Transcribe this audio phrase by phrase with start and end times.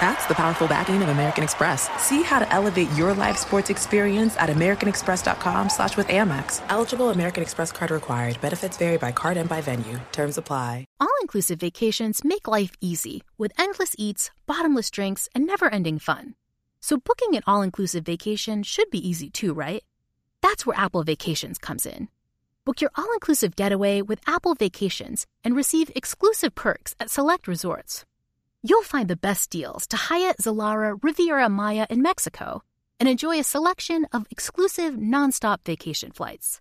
[0.00, 1.88] That's the powerful backing of American Express.
[2.00, 6.62] See how to elevate your live sports experience at americanexpress.com slash with Amex.
[6.68, 8.40] Eligible American Express card required.
[8.40, 9.98] Benefits vary by card and by venue.
[10.12, 10.84] Terms apply.
[11.00, 16.34] All-inclusive vacations make life easy with endless eats, bottomless drinks, and never-ending fun.
[16.80, 19.82] So booking an all-inclusive vacation should be easy too, right?
[20.42, 22.08] That's where Apple Vacations comes in.
[22.64, 28.04] Book your all-inclusive getaway with Apple Vacations and receive exclusive perks at select resorts.
[28.62, 32.62] You'll find the best deals to Hyatt Zilara Riviera Maya in Mexico
[32.98, 36.60] and enjoy a selection of exclusive nonstop vacation flights.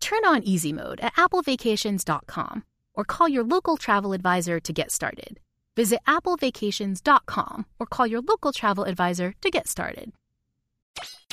[0.00, 5.38] Turn on easy mode at applevacations.com or call your local travel advisor to get started.
[5.76, 10.12] Visit applevacations.com or call your local travel advisor to get started.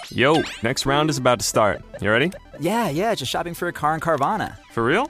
[0.10, 1.82] Yo, next round is about to start.
[2.02, 2.32] You ready?
[2.60, 4.58] Yeah, yeah, just shopping for a car in Carvana.
[4.72, 5.10] For real?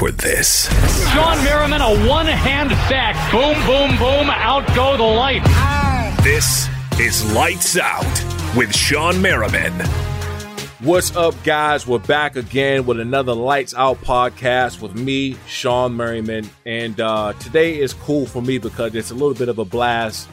[0.00, 0.66] for this?
[1.12, 3.14] Shawne Merriman, a one hand sack.
[3.30, 4.30] Boom, boom, boom.
[4.30, 5.46] Out go the lights.
[6.24, 8.02] This is Lights Out
[8.56, 9.74] with Shawne Merriman.
[10.78, 11.86] What's up, guys?
[11.86, 16.48] We're back again with another Lights Out podcast with me, Shawne Merriman.
[16.64, 20.30] And uh, today is cool for me because it's a little bit of a blast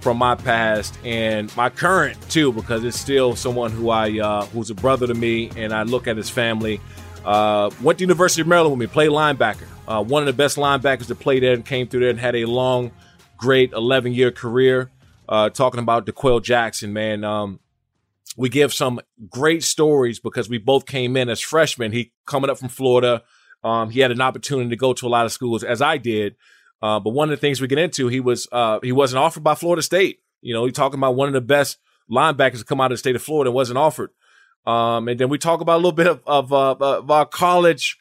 [0.00, 4.70] from my past and my current too, because it's still someone who I uh, who's
[4.70, 6.80] a brother to me, and I look at his family.
[7.24, 9.66] Uh, went to University of Maryland with me, played linebacker.
[9.86, 12.36] Uh, one of the best linebackers to play there and came through there and had
[12.36, 12.92] a long,
[13.36, 14.90] great 11 year career.
[15.28, 17.22] Uh, talking about D'Qwell Jackson, man.
[17.22, 17.60] Um,
[18.36, 21.92] we give some great stories because we both came in as freshmen.
[21.92, 23.22] He coming up from Florida.
[23.62, 26.36] Um, he had an opportunity to go to a lot of schools as I did.
[26.82, 29.44] Uh, but one of the things we get into, he was, uh, he wasn't offered
[29.44, 30.20] by Florida State.
[30.40, 31.78] You know, he talking about one of the best
[32.10, 34.10] linebackers to come out of the state of Florida and wasn't offered.
[34.66, 37.98] Um, and then we talk about a little bit of, of, uh, of our college,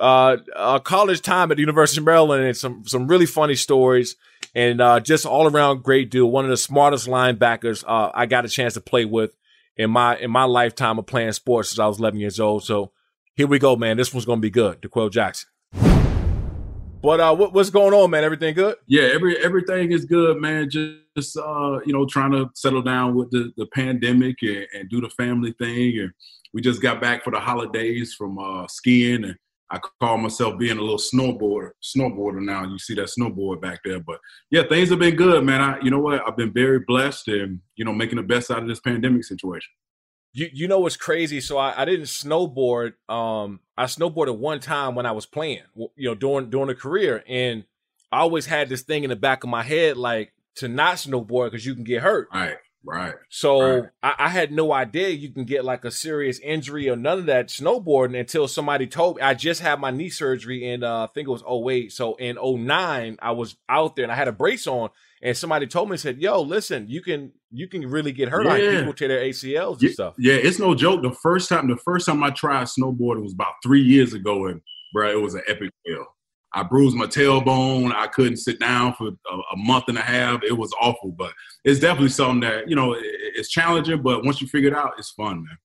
[0.00, 4.16] uh, our college time at the University of Maryland and some, some really funny stories
[4.54, 6.30] and, uh, just all around great dude.
[6.30, 9.36] One of the smartest linebackers, uh, I got a chance to play with
[9.76, 12.64] in my, in my lifetime of playing sports since I was 11 years old.
[12.64, 12.92] So
[13.34, 13.96] here we go, man.
[13.96, 14.80] This one's going to be good.
[14.80, 15.48] D'Qwell Jackson.
[17.02, 18.24] But uh, what, what's going on, man?
[18.24, 18.76] Everything good?
[18.86, 20.68] Yeah, every everything is good, man.
[20.68, 20.98] Just
[21.36, 25.10] uh, you know, trying to settle down with the, the pandemic and, and do the
[25.10, 25.98] family thing.
[25.98, 26.12] And
[26.52, 29.36] we just got back for the holidays from uh, skiing, and
[29.70, 32.64] I call myself being a little snowboarder, snowboarder now.
[32.64, 34.18] You see that snowboard back there, but
[34.50, 35.60] yeah, things have been good, man.
[35.60, 36.22] I, you know what?
[36.26, 39.70] I've been very blessed, and you know, making the best out of this pandemic situation.
[40.32, 41.40] You you know what's crazy?
[41.40, 42.94] So I, I didn't snowboard.
[43.08, 47.22] Um, I snowboarded one time when I was playing, you know, during during a career,
[47.28, 47.64] and
[48.12, 51.50] I always had this thing in the back of my head, like to not snowboard
[51.50, 52.28] because you can get hurt.
[52.32, 53.14] Right, right.
[53.28, 53.90] So right.
[54.02, 57.26] I, I, had no idea you can get like a serious injury or none of
[57.26, 59.22] that snowboarding until somebody told me.
[59.22, 61.92] I just had my knee surgery in uh, I think it was 08.
[61.92, 64.90] So in 09, I was out there and I had a brace on
[65.22, 68.44] and somebody told me said, "Yo, listen, you can you can really get hurt.
[68.44, 68.50] Yeah.
[68.50, 71.02] Like people tear their ACLs and yeah, stuff." Yeah, it's no joke.
[71.02, 74.60] The first time, the first time I tried snowboarding was about three years ago, and
[74.92, 76.06] bro, it was an epic fail.
[76.52, 77.92] I bruised my tailbone.
[77.94, 80.42] I couldn't sit down for a, a, month and a half.
[80.42, 81.32] It was awful, but
[81.64, 84.02] it's definitely something that you know it, it's challenging.
[84.02, 85.58] But once you figure it out, it's fun, man.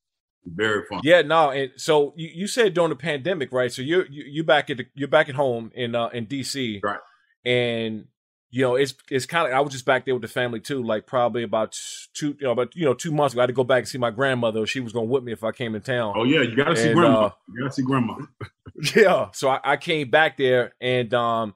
[0.46, 1.02] Very fun.
[1.04, 1.50] Yeah, no.
[1.50, 3.72] And so you, you said during the pandemic, right?
[3.72, 6.84] So you're you, you back at the, you're back at home in uh, in DC,
[6.84, 7.00] right?
[7.44, 8.06] And
[8.56, 10.82] you know, it's it's kind of I was just back there with the family too,
[10.82, 11.78] like probably about
[12.14, 13.42] two, you know, about you know two months ago.
[13.42, 14.66] I had to go back and see my grandmother.
[14.66, 16.14] She was gonna whip me if I came in town.
[16.16, 17.26] Oh yeah, you gotta see grandma.
[17.26, 18.16] uh, you gotta see grandma.
[18.96, 21.54] yeah, so I, I came back there and um,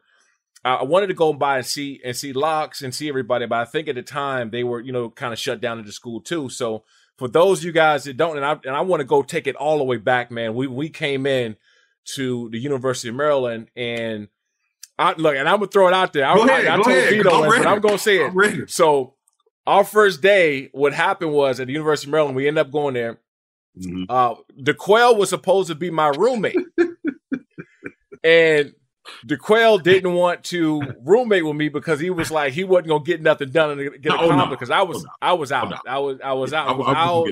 [0.65, 3.59] I I wanted to go by and see and see locks and see everybody, but
[3.59, 5.94] I think at the time they were you know kind of shut down at the
[5.94, 6.50] school too.
[6.50, 6.83] So
[7.15, 9.47] for those of you guys that don't, and I and I want to go take
[9.47, 10.53] it all the way back, man.
[10.53, 11.56] We we came in
[12.15, 14.27] to the University of Maryland and.
[15.00, 16.25] I, look, and I'm gonna throw it out there.
[16.25, 17.10] I, Go I- ahead, I, go told ahead.
[17.13, 18.69] Vito, I'm it, but I'm gonna say I'm it.
[18.69, 19.16] So,
[19.66, 22.94] our first day, what happened was at the University of Maryland, we ended up going
[22.96, 23.19] there.
[23.80, 24.06] Mhm.
[24.10, 26.57] Uh, D'Qwell was supposed to be my roommate,
[28.24, 28.74] and
[29.25, 33.22] D'Qwell didn't want to roommate with me because he was like he wasn't gonna get
[33.22, 34.50] nothing done and get No, oh, accomplished no.
[34.50, 35.10] because I was Oh, no.
[35.22, 35.74] I was out.
[35.74, 35.80] Oh.
[35.90, 36.68] I was I was out.
[36.68, 37.28] I was I, I out.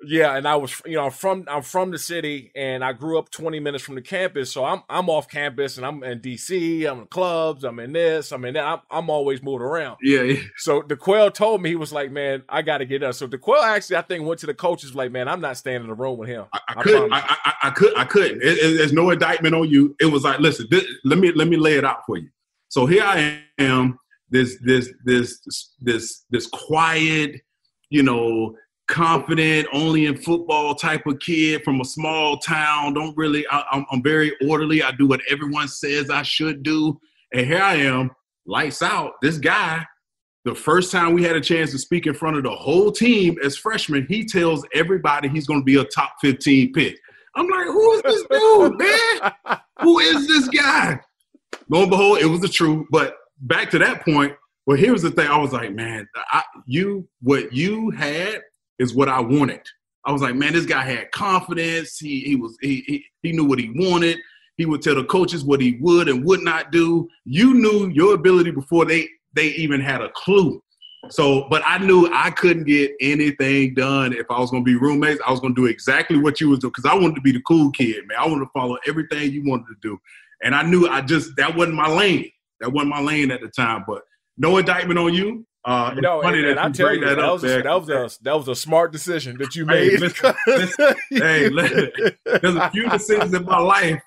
[0.00, 0.32] Wasn't getting nothing done.
[0.32, 3.18] Yeah, and I was, you know, I'm from I'm from the city, and I grew
[3.18, 6.88] up 20 minutes from the campus, so I'm I'm off campus, and I'm in DC,
[6.88, 9.98] I'm in clubs, I'm in this, I'm in that, I'm, I'm always moving around.
[10.02, 10.40] Yeah, yeah.
[10.56, 13.14] So D'Qwell told me he was like, man, I got to get up.
[13.14, 15.88] So D'Qwell actually, I think, went to the coaches like, man, I'm not staying in
[15.88, 16.44] the room with him.
[16.52, 17.12] I, I I couldn't.
[17.12, 17.98] I, I, I could.
[17.98, 18.42] I couldn't.
[18.42, 19.96] It, it- there's no indictment on you.
[20.00, 22.28] It was like, listen, this, let me let me lay it out for you.
[22.68, 23.98] So here I am,
[24.30, 25.40] this this this
[25.80, 27.40] this this quiet,
[27.90, 28.54] you know,
[28.88, 32.94] confident, only in football type of kid from a small town.
[32.94, 33.46] Don't really.
[33.50, 34.82] I, I'm, I'm very orderly.
[34.82, 36.98] I do what everyone says I should do.
[37.32, 38.10] And here I am,
[38.46, 39.12] lights out.
[39.22, 39.86] This guy.
[40.44, 43.36] The first time we had a chance to speak in front of the whole team
[43.44, 46.96] as freshmen, he tells everybody he's going to be a top 15 pick.
[47.34, 49.58] I'm like, who is this dude, man?
[49.82, 51.00] Who is this guy?
[51.68, 52.86] Lo and behold, it was the truth.
[52.90, 54.34] But back to that point,
[54.66, 55.26] well, here's the thing.
[55.28, 58.40] I was like, man, I, you, what you had
[58.78, 59.60] is what I wanted.
[60.04, 61.98] I was like, man, this guy had confidence.
[61.98, 64.18] He he was he he, he knew what he wanted.
[64.56, 67.08] He would tell the coaches what he would and would not do.
[67.24, 70.62] You knew your ability before they they even had a clue.
[71.10, 74.76] So, but I knew I couldn't get anything done if I was going to be
[74.76, 75.20] roommates.
[75.24, 77.32] I was going to do exactly what you was doing because I wanted to be
[77.32, 78.18] the cool kid, man.
[78.18, 79.98] I wanted to follow everything you wanted to do,
[80.42, 82.30] and I knew I just that wasn't my lane.
[82.60, 83.84] That wasn't my lane at the time.
[83.86, 84.02] But
[84.36, 85.46] no indictment on you.
[85.68, 87.80] Uh, No, funny and, that and I you bring you, that, up, was a, that
[87.80, 90.00] was a that was a smart decision that you Hey, made.
[90.00, 90.94] listen, listen.
[91.10, 91.90] Hey, listen.
[92.24, 94.00] There's a few decisions in my life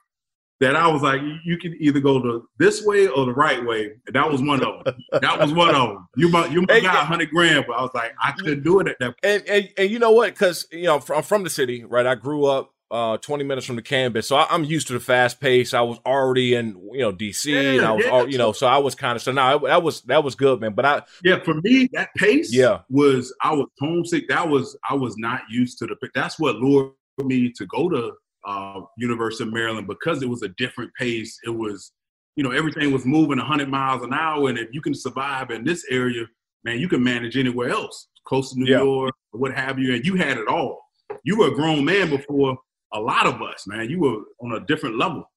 [0.59, 3.91] that I was like, you- can either go the this way or the right way.
[4.07, 4.95] And that was one of them.
[5.21, 6.07] That was one of them.
[6.15, 8.63] You might you might Hey, got a hundred grand, but I was like, I couldn't
[8.63, 9.15] do it at that.
[9.23, 10.33] and, and and you know what?
[10.33, 12.05] Because you know, I'm from the city, right?
[12.07, 14.99] I grew up uh 20 minutes from the campus, so I, I'm used to the
[14.99, 15.73] fast pace.
[15.73, 18.25] I was already in you know DC, and I was yeah.
[18.25, 20.73] you know, so I was kind of so now that was that was good, man.
[20.73, 22.79] But I Yeah, for me, that pace Yeah.
[22.89, 24.27] was I was homesick.
[24.27, 28.11] That was I was not used to the that's what lured me to go to
[28.45, 31.37] uh, University of Maryland because it was a different pace.
[31.45, 31.91] It was,
[32.35, 35.63] you know, everything was moving 100 miles an hour, and if you can survive in
[35.63, 36.25] this area,
[36.63, 38.79] man, you can manage anywhere else, close to New Yeah.
[38.79, 39.94] York, or what have you.
[39.94, 40.81] And you had it all.
[41.23, 42.57] You were a grown man before
[42.93, 43.89] a lot of us, man.
[43.89, 45.29] You were on a different level.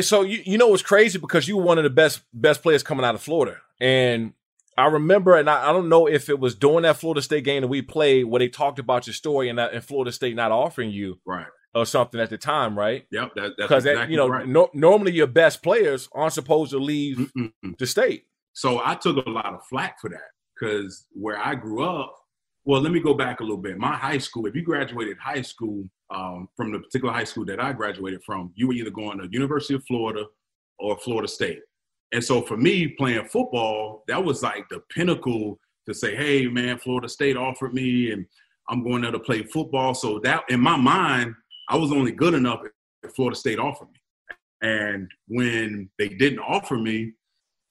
[0.00, 2.82] So you you know what's crazy because you were one of the best best players
[2.82, 4.32] coming out of Florida, and
[4.78, 7.62] I remember, and I, I don't know if it was during that Florida State game
[7.62, 10.52] that we played where they talked about your story and that and Florida State not
[10.52, 11.46] offering you Right.
[11.74, 13.04] or something at the time, right?
[13.10, 13.32] Yep.
[13.34, 14.46] That, that's Because exactly you know right.
[14.46, 17.78] no, normally your best players aren't supposed to leave Mm-mm.
[17.78, 18.24] the state.
[18.52, 22.14] So I took a lot of flack for that because where I grew up,
[22.64, 23.76] well, let me go back a little bit.
[23.76, 27.60] My high school, if you graduated high school um, from the particular high school that
[27.60, 30.24] I graduated from, you were either going to University of Florida
[30.78, 31.60] or Florida State.
[32.12, 36.78] And so for me, playing football, that was like the pinnacle to say, hey, man,
[36.78, 38.24] Florida State offered me and
[38.68, 39.94] I'm going there to play football.
[39.94, 41.34] So that in my mind,
[41.68, 42.60] I was only good enough
[43.02, 44.00] if Florida State offered me.
[44.62, 47.12] And when they didn't offer me,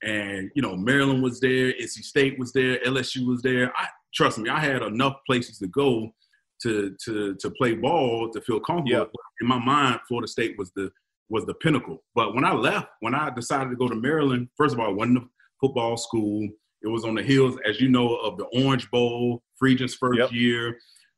[0.04, 3.72] and you know Maryland was there, NC State was there, LSU was there.
[3.76, 6.14] I trust me, I had enough places to go
[6.62, 8.92] to to to play ball to feel comfortable.
[8.92, 9.06] Yeah.
[9.42, 10.92] In my mind, Florida State was the
[11.30, 12.04] was the pinnacle.
[12.16, 14.96] But when I left, when I decided to go to Maryland, first of all, it
[14.96, 15.26] wasn't a
[15.60, 16.48] football school.
[16.82, 20.32] It was on the heels, as you know, of the Orange Bowl, Friedgen's first Yep.
[20.32, 20.78] year.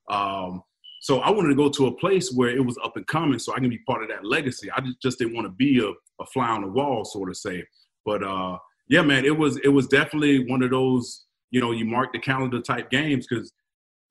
[0.09, 0.61] Um,
[1.01, 3.53] so I wanted to go to a place where it was up and coming, so
[3.53, 4.71] I can be part of that legacy.
[4.71, 5.89] I just, just didn't want to be a,
[6.21, 7.63] a fly on the wall, sort of say.
[8.05, 11.85] But uh, yeah, man, it was it was definitely one of those you know you
[11.85, 13.51] mark the calendar type games because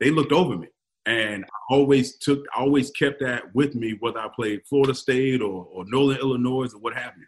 [0.00, 0.69] they looked over me,
[1.06, 5.40] and I always took I always kept that with me whether I played Florida State
[5.42, 7.26] or or Northern Illinois or what have you.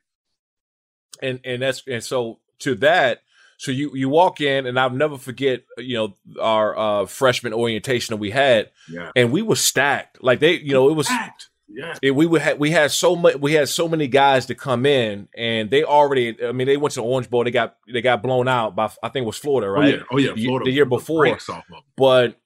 [1.23, 3.23] and and that's and so to that
[3.59, 8.13] so you you walk in and i'll never forget you know our uh freshman orientation
[8.13, 11.49] that we had Yeah, and we were stacked like they you know it was Fact.
[11.69, 14.55] Yeah, it, we would have we had so much we had so many guys to
[14.55, 17.77] come in and they already i mean they went to the orange bowl they got
[17.93, 20.33] they got blown out by i think it was florida oh right yeah, oh yeah,
[20.35, 21.23] The- Florida the year before.
[21.25, 21.83] breaks off of them.
[21.97, 22.39] but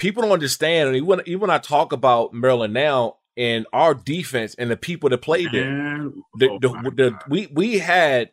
[0.00, 4.54] people don't understand and even, even when i talk about maryland now and our defense
[4.56, 8.30] and the people that played there the, oh the, the, we we had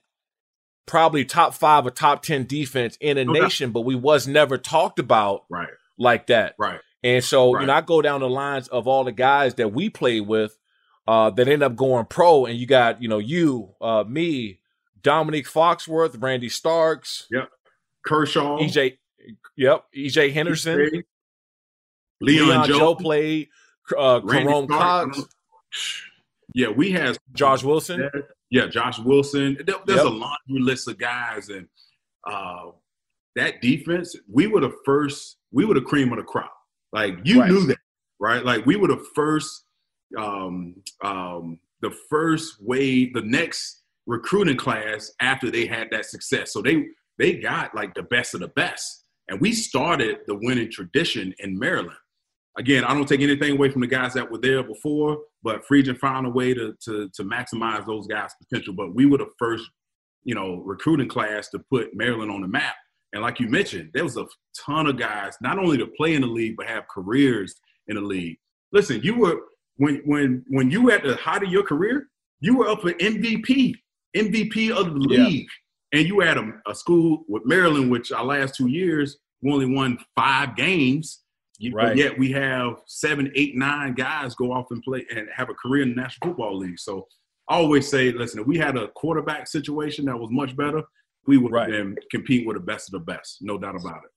[0.88, 3.34] probably top five or top ten defense in a doubt.
[3.34, 5.70] nation, but we was never talked about right,
[6.00, 6.56] like that.
[6.58, 6.80] right.
[7.04, 7.62] And so Right.
[7.62, 10.58] you know, I go down the lines of all the guys that we played with
[11.08, 14.60] uh, that end up going pro, and you got you know you, uh, me,
[15.04, 17.28] Dominique Foxworth, Randy Starks,
[18.04, 18.98] Kershaw, EJ,
[19.56, 21.04] yep, EJ Henderson,
[22.22, 23.48] Leon, Leon Joe, Joe played,
[23.98, 24.68] uh, Stark.
[24.70, 25.22] Cox,
[26.54, 28.10] Yeah, we had Josh Wilson.
[28.50, 29.58] Yeah, Josh Wilson.
[29.66, 30.06] There, there's Yep.
[30.08, 31.68] a laundry list of guys, and
[32.30, 32.72] uh,
[33.36, 36.54] that defense, we were the first, we were the cream of the crop.
[36.94, 37.52] Like you Right.
[37.52, 37.78] knew that,
[38.20, 38.44] right?
[38.44, 39.66] Like we were the first,
[40.18, 46.52] um, um, the first wave, the next recruiting class after they had that success.
[46.54, 46.88] So they
[47.20, 51.60] they got like the best of the best, and we started the winning tradition in
[51.60, 51.98] Maryland.
[52.58, 55.98] Again, I don't take anything away from the guys that were there before, but Friedgen
[56.00, 58.74] found a way to to to maximize those guys' potential.
[58.74, 59.64] But we were the first,
[60.24, 62.76] you know, recruiting class to put Maryland on the map.
[63.14, 64.26] And like you mentioned, there was a
[64.66, 67.56] ton of guys not only to play in the league but have careers
[67.88, 68.38] in the league.
[68.74, 69.40] Listen, you were
[69.78, 72.08] when when when you were at the height of your career,
[72.40, 73.76] you were up for MVP,
[74.16, 75.26] MVP of the Yeah.
[75.28, 75.48] league,
[75.94, 79.68] and you had a, a school with Maryland, which our last two years we only
[79.68, 81.22] won five games.
[81.74, 81.98] Right.
[81.98, 85.84] Yet we have seven, eight, nine guys go off and play and have a career
[85.84, 86.80] in the National Football League.
[86.80, 87.08] So
[87.50, 90.84] I always say, listen, if we had a quarterback situation that was much better,
[91.26, 91.70] we would Right.
[91.70, 94.12] been competing with the best of the best, no doubt about it.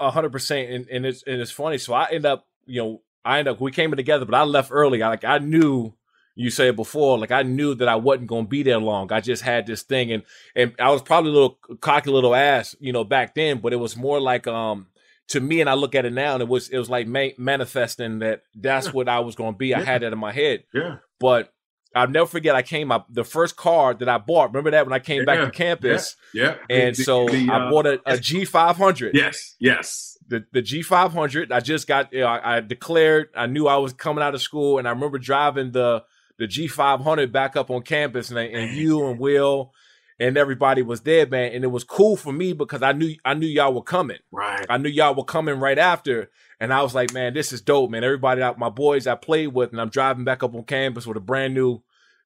[0.00, 1.78] A hundred percent, and and it's and it's funny.
[1.78, 4.42] So I end up, you know, I end up we came in together, but I
[4.42, 5.00] left early.
[5.02, 5.94] I like I knew
[6.34, 9.12] you said before, like I knew that I wasn't gonna be there long.
[9.12, 10.24] I just had this thing, and
[10.56, 13.58] and I was probably a little cocky little ass, you know, back then.
[13.60, 14.88] But it was more like um
[15.28, 17.34] to me, and I look at it now, and it was it was like ma-
[17.38, 19.74] manifesting that that's what I was gonna be.
[19.74, 20.96] I had that in my head, Yeah.
[21.20, 21.52] but.
[21.94, 22.54] I'll never forget.
[22.54, 24.50] I came up the first car that I bought.
[24.50, 26.56] Remember that when I came back to campus, Yeah.
[26.68, 29.54] and The- so the, I uh, bought a, a G five hundred Yes.
[29.60, 30.18] Yes.
[30.28, 31.50] the the G five hundred.
[31.50, 32.12] I just got.
[32.12, 33.28] You know, I, I declared.
[33.34, 36.04] I knew I was coming out of school, and I remember driving the
[36.38, 39.72] the G five hundred back up on campus, and, and you and Will
[40.18, 41.52] and everybody was there, man.
[41.52, 44.18] And it was cool for me because I knew I knew y'all were coming.
[44.30, 44.64] Right.
[44.68, 46.30] I knew y'all were coming right after,
[46.60, 48.04] and I was like, man, this is dope, man.
[48.04, 51.16] Everybody, out my boys I played with, and I'm driving back up on campus with
[51.16, 51.82] a brand new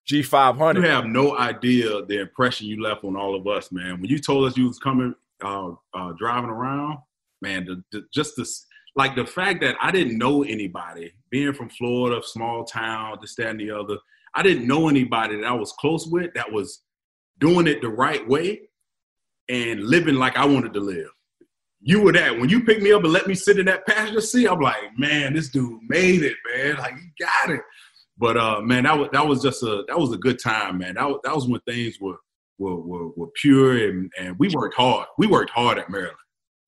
[0.08, 0.76] G500.
[0.76, 4.00] You have no idea the impression you left on all of us, man.
[4.00, 6.98] When you told us you was coming, uh, uh, driving around,
[7.42, 8.66] man, the, the, just this,
[8.96, 13.48] like the fact that I didn't know anybody, being from Florida, small town, this, that,
[13.48, 13.98] and the other.
[14.34, 16.82] I didn't know anybody that I was close with that was
[17.40, 18.60] doing it the right way
[19.48, 21.08] and living like I wanted to live.
[21.82, 22.38] You were that.
[22.38, 24.76] When you picked me up and let me sit in that passenger seat, I'm like,
[24.98, 26.76] man, this dude made it, man.
[26.76, 27.62] Like he got it.
[28.18, 30.94] But uh, man, that was that was just a that was a good time, man.
[30.96, 32.16] That was, that was when things were
[32.58, 35.06] were were, were pure and, and we worked hard.
[35.16, 36.16] We worked hard at Maryland.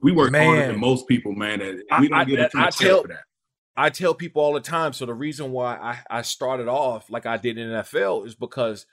[0.00, 0.69] We worked harder Man.
[0.71, 1.61] than most people, man.
[1.61, 3.25] And I- we don't I- get a I of tell- for that.
[3.76, 4.93] I tell people all the time.
[4.93, 8.85] So the reason why I, I started off like I did in NFL is because,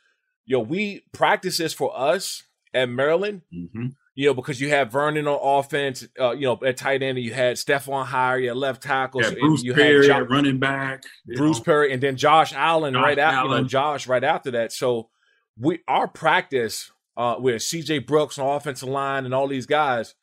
[0.49, 3.43] yo, we practices for us at Maryland.
[3.53, 6.05] hmm You know, because you have Vernon on offense.
[6.19, 9.21] Uh, you know, at tight end, and you had Stephon Heyer at left tackle.
[9.21, 11.03] Yeah, so- Bruce you Perry, Jo- at running back.
[11.25, 11.63] Bruce know.
[11.63, 13.47] Perry, and then Josh Allen Josh right after.
[13.49, 14.73] You know, Josh right after that.
[14.73, 15.09] So
[15.57, 17.99] we our practice uh, with C.J.
[17.99, 20.15] Brooks on offensive line and all these guys,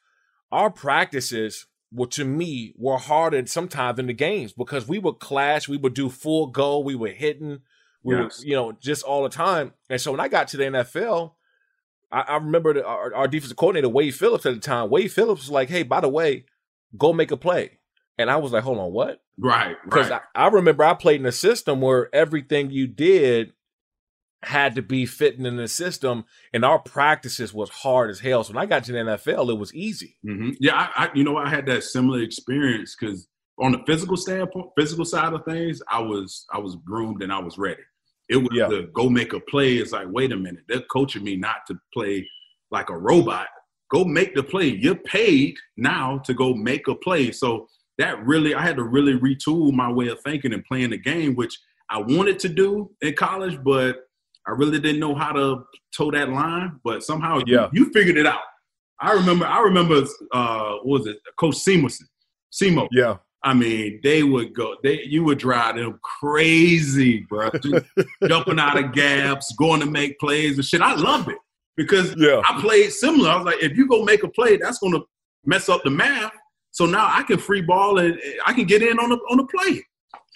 [0.52, 5.68] our practices were to me were harder sometimes than the games because we would clash,
[5.68, 7.60] we would do full go, we were hitting,
[8.06, 8.40] Yes.
[8.40, 9.72] were you know just all the time.
[9.90, 11.32] And so when I got to the NFL.
[12.12, 14.90] I, I remember the, our, our defensive coordinator Wade Phillips at the time.
[14.90, 16.44] Wade Phillips was like, "Hey, by the way,
[16.96, 17.80] go make a play,"
[18.16, 20.22] and I was like, "Hold on, what?" Right, Because right.
[20.36, 23.54] I, I remember I played in a system where everything you did
[24.42, 28.44] had to be fitting in the system, and our practices was hard as hell.
[28.44, 30.16] So when I got to the NFL, it was easy.
[30.22, 33.26] hmm Yeah, I, I, you know, I had that similar experience because
[33.58, 37.40] on the physical standpoint, physical side of things, I was I was groomed and I
[37.40, 37.82] was ready.
[38.28, 38.68] It was Yeah.
[38.68, 39.76] the go make a play.
[39.76, 42.26] It's like, wait a minute, they're coaching me not to play
[42.70, 43.46] like a robot.
[43.92, 44.66] Go make the play.
[44.68, 47.30] You're paid now to go make a play.
[47.30, 47.68] So
[47.98, 51.34] that really, I had to really retool my way of thinking and playing the game,
[51.36, 51.56] which
[51.88, 53.96] I wanted to do in college, but
[54.46, 55.64] I really didn't know how to
[55.96, 56.80] toe that line.
[56.84, 57.68] But somehow, Yeah.
[57.72, 58.40] you, figured it out.
[59.00, 59.46] I remember.
[59.46, 60.04] I remember.
[60.32, 62.02] Uh, what was it Coach Seamerson?
[62.50, 62.88] Seymour.
[62.90, 63.18] Yeah.
[63.46, 64.74] I mean, they would go.
[64.82, 67.50] They you would drive them crazy, bro.
[68.28, 70.80] Jumping out of gaps, going to make plays and shit.
[70.82, 71.38] I loved it
[71.76, 72.42] because Yeah.
[72.44, 73.30] I played similar.
[73.30, 75.04] I was like, if you go make a play, that's going to
[75.44, 76.32] mess up the math.
[76.72, 79.44] So now I can free ball and I can get in on the on the
[79.46, 79.82] play.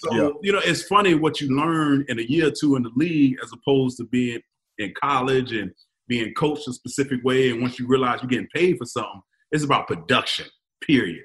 [0.05, 0.31] So Yeah.
[0.43, 3.37] you know, it's funny what you learn in a year or two in the league
[3.43, 4.41] as opposed to being
[4.79, 5.73] in college and
[6.09, 7.51] being coached a specific way.
[7.51, 10.47] And once you realize you're getting paid for something, it's about production.
[10.83, 11.25] Period.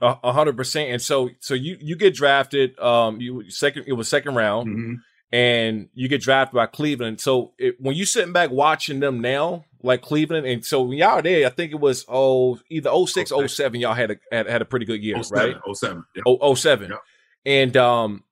[0.00, 0.90] A hundred percent.
[0.90, 2.78] And so, so you you get drafted.
[2.78, 3.84] Um, you second.
[3.86, 4.94] It was second round, Mm-hmm.
[5.32, 7.20] and you get drafted by Cleveland.
[7.20, 11.16] So it, when you sitting back watching them now, like Cleveland, and so when y'all
[11.16, 14.60] were there, I think it was oh either 06, 07, Y'all had a had, had
[14.62, 15.76] a pretty good year, 07, right?
[15.76, 16.04] 07.
[16.14, 16.22] Yeah.
[16.26, 16.90] Oh, 07.
[16.90, 16.98] Yep.
[17.46, 18.24] And um,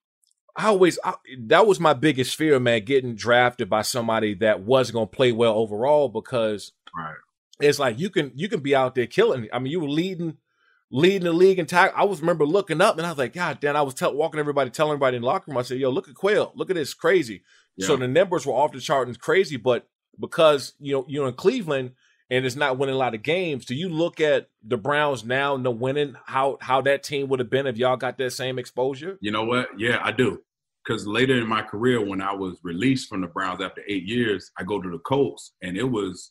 [0.57, 1.15] I always I,
[1.47, 5.33] that was my biggest fear, man, getting drafted by somebody that wasn't going to play
[5.33, 7.15] well overall because Right.
[7.61, 9.49] it's like you can you can be out there killing.
[9.53, 10.37] I mean, you were leading
[10.95, 12.01] leading the league in tackle.
[12.01, 13.77] I was remember looking up and I was like, God damn!
[13.77, 15.59] I was tell, walking everybody, telling everybody in the locker room.
[15.59, 16.53] I said, Yo, look at Quail.
[16.55, 17.43] Look at this, crazy.
[17.81, 19.89] So the numbers were off the chart and crazy, but
[20.21, 21.91] because you know you're in Cleveland
[22.31, 25.57] and it's not winning a lot of games, do you look at the Browns now,
[25.57, 29.19] no winning, how how that team would have been if y'all got that same exposure?
[29.21, 29.69] You know what?
[29.77, 30.41] Yeah, I do.
[30.85, 34.53] Because later in my career, when I was released from the Browns after eight years,
[34.59, 36.31] I go to the Colts, and it was,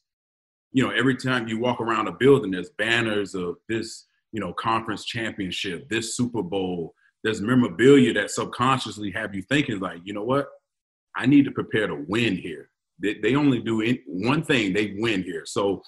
[0.71, 4.51] you know, every time you walk around a building, there's banners of this, you know,
[4.51, 6.93] conference championship, this Super Bowl.
[7.23, 10.47] There's memorabilia that subconsciously have you thinking like, you know what?
[11.15, 12.69] I need to prepare to win here.
[13.01, 15.43] They, they only do one thing: they win here.
[15.45, 15.81] So,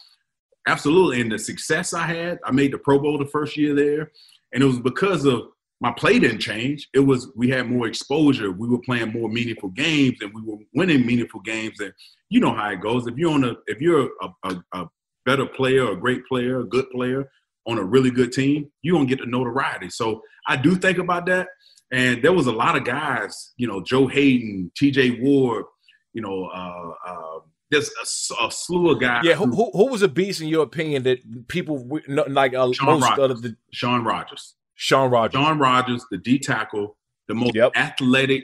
[0.67, 4.11] absolutely, and the success I had, I made the Pro Bowl the first year there,
[4.53, 5.41] and it was because of
[5.81, 6.87] my play didn't change.
[6.93, 8.51] It was we had more exposure.
[8.51, 11.79] We were playing more meaningful games, and we were winning meaningful games.
[11.79, 11.93] And
[12.29, 13.07] you know how it goes.
[13.07, 14.85] If you're on a if you're a, a, a
[15.25, 17.27] better player, a great player, a good player
[17.67, 19.89] on a really good team, you don't get the notoriety.
[19.89, 21.47] So I do think about that.
[21.91, 25.21] And there was a lot of guys, you know, Joe Haden, T.J.
[25.21, 25.65] Ward,
[26.13, 27.39] you know, uh, uh,
[27.71, 29.23] there's a, a slew of guys.
[29.23, 32.99] Yeah, who, who who was a beast in your opinion that people like uh, Sean
[32.99, 33.31] most Rogers.
[33.31, 34.55] of the Shaun Rogers.
[34.75, 35.33] Shaun Rogers?
[35.39, 36.97] John Rogers, the D tackle,
[37.27, 37.71] the most Yep.
[37.75, 38.43] athletic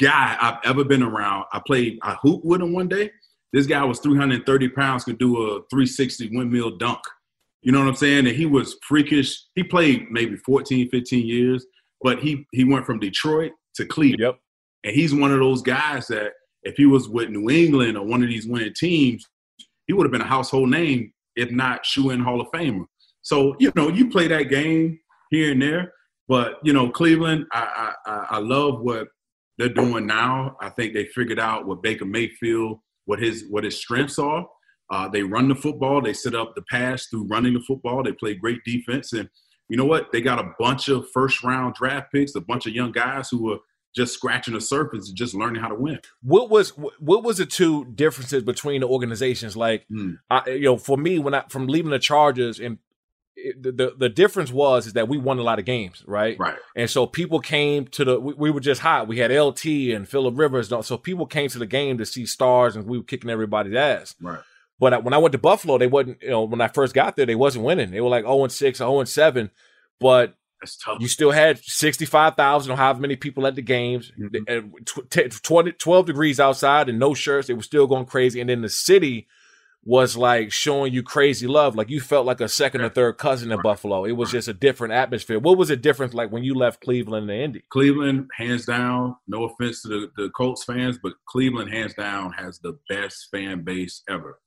[0.00, 1.44] guy I've ever been around.
[1.52, 3.10] I played, I hooped with him one day.
[3.52, 6.98] This guy was 330 pounds, could do a 360 windmill dunk.
[7.64, 8.26] You know what I'm saying?
[8.26, 9.42] And he was freakish.
[9.54, 11.66] He played maybe 14, 15 years,
[12.02, 14.20] but he he went from Detroit to Cleveland.
[14.20, 14.38] Yep.
[14.84, 18.22] And he's one of those guys that if he was with New England or one
[18.22, 19.26] of these winning teams,
[19.86, 22.84] he would have been a household name, if not shoe in Hall of Famer.
[23.22, 24.98] So, you know, you play that game
[25.30, 25.92] here and there.
[26.28, 29.08] But, you know, Cleveland, I, I, I- I love what
[29.58, 30.56] they're doing now.
[30.60, 34.46] I think they figured out what Baker Mayfield, what his what his strengths are.
[34.90, 36.02] Uh, they run the football.
[36.02, 38.02] They set up the pass through running the football.
[38.02, 39.12] They play great defense.
[39.12, 39.28] And
[39.68, 40.12] you know what?
[40.12, 43.52] They got a bunch of first round draft picks, a bunch of young guys who
[43.52, 43.58] are
[43.96, 46.00] just scratching the surface, and just learning how to win.
[46.22, 49.56] What was what was the two differences between the organizations?
[49.56, 50.18] Like, mm.
[50.30, 52.78] I, you know, for me, when I from leaving the Chargers and
[53.36, 56.36] it, the the difference was is that we won a lot of games, right?
[56.38, 56.56] Right.
[56.76, 58.20] And so people came to the.
[58.20, 59.08] We, we were just hot.
[59.08, 62.76] We had LT and Philip Rivers, so people came to the game to see stars,
[62.76, 64.14] and we were kicking everybody's ass.
[64.20, 64.40] Right.
[64.78, 66.22] But when I went to Buffalo, they wasn't.
[66.22, 67.90] You know, when I first got there, they wasn't winning.
[67.90, 69.50] They were like zero and six, zero oh and seven.
[70.00, 70.98] But that's tough.
[71.00, 75.28] You still had 65,000 or however many people at the games, mm-hmm.
[75.42, 77.48] 20, 12 degrees outside and no shirts.
[77.48, 78.40] They were still going crazy.
[78.40, 79.28] And then the city
[79.84, 81.76] was like showing you crazy love.
[81.76, 84.06] Like you felt like a second or third cousin in Buffalo.
[84.06, 85.38] It was just a different atmosphere.
[85.38, 87.62] What was the difference like when you left Cleveland and Indy?
[87.68, 92.58] Cleveland, hands down, no offense to the, the Colts fans, but Cleveland, hands down, has
[92.60, 94.38] the best fan base ever.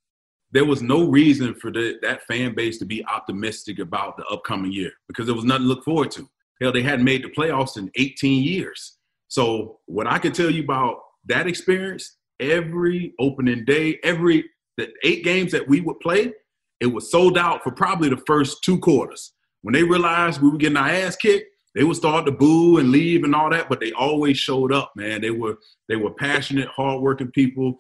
[0.52, 4.72] There was no reason for the, that fan base to be optimistic about the upcoming
[4.72, 6.30] year because there was nothing to look forward to.
[6.62, 8.98] Hell, they hadn't made the playoffs in 18 years.
[9.28, 14.46] So what I can tell you about that experience, every opening day, every
[14.78, 16.32] the eight games that we would play,
[16.80, 19.34] it was sold out for probably the first two quarters.
[19.64, 22.92] When they realized we were getting our ass kicked, they would start to boo and
[22.92, 25.22] leave and all that, but they always showed up, man.
[25.22, 25.58] They were
[25.90, 27.78] they were passionate, hardworking people,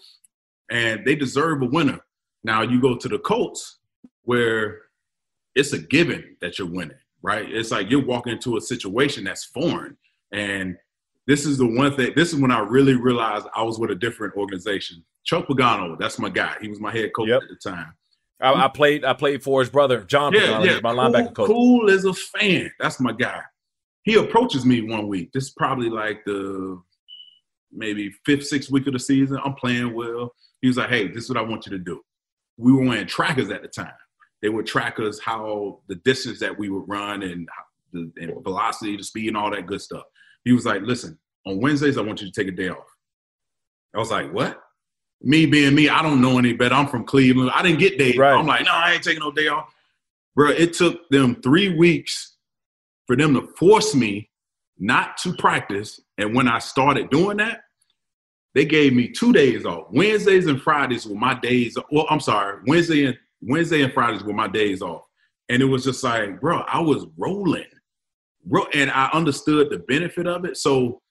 [0.69, 1.99] and they deserve a winner.
[2.47, 3.79] Now you go to the Colts
[4.23, 4.83] where
[5.53, 7.45] it's a given that you're winning, right?
[7.45, 9.97] It's like you're walking into a situation that's foreign.
[10.31, 10.77] And
[11.27, 13.95] this is the one thing, this is when I really realized I was with a
[13.95, 15.03] different organization.
[15.25, 16.55] Chuck Pagano, that's my guy.
[16.61, 17.41] He was my head coach yep.
[17.41, 17.93] at the time.
[18.39, 19.03] I, I, played.
[19.03, 20.31] I played for his brother, John.
[20.31, 20.79] Yeah, Pagano, yeah.
[20.81, 21.47] my cool, linebacker coach.
[21.47, 22.71] Cool as a fan.
[22.79, 23.41] That's my guy.
[24.03, 25.33] He approaches me one week.
[25.33, 26.81] This is probably like the
[27.73, 29.37] maybe fifth, sixth week of the season.
[29.43, 30.33] I'm playing well.
[30.61, 32.01] He was like, "Hey, this is what I want you to do."
[32.57, 33.93] We were wearing trackers at the time.
[34.41, 37.47] They would track us how the distance that we would run and
[37.91, 40.03] the and velocity, the speed, and all that good stuff.
[40.43, 42.87] He was like, "Listen, on Wednesdays, I want you to take a day off."
[43.95, 44.61] I was like, "What?"
[45.21, 46.75] me being me, I don't know any better.
[46.75, 47.51] I'm from Cleveland.
[47.53, 48.17] I didn't get days.
[48.17, 48.37] Right.
[48.37, 49.73] I'm like, no, I ain't taking no day off.
[50.35, 52.35] Bro, it took them three weeks
[53.07, 54.29] for them to force me
[54.77, 55.99] not to practice.
[56.17, 57.61] And when I started doing that,
[58.57, 59.85] they gave me two days off.
[59.91, 61.77] Wednesdays and Fridays were my days.
[61.91, 65.03] Well, I'm sorry, Wednesday and Wednesday and Fridays were my days off.
[65.47, 67.67] And it was just like, bro, I was rolling.
[68.73, 70.57] And I understood the benefit of it.
[70.57, 71.03] So